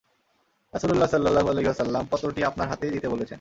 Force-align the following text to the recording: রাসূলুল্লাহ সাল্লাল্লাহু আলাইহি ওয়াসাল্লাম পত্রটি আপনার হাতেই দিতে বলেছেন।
রাসূলুল্লাহ 0.73 1.09
সাল্লাল্লাহু 1.09 1.47
আলাইহি 1.49 1.67
ওয়াসাল্লাম 1.67 2.03
পত্রটি 2.11 2.41
আপনার 2.43 2.67
হাতেই 2.67 2.91
দিতে 2.91 3.07
বলেছেন। 3.09 3.29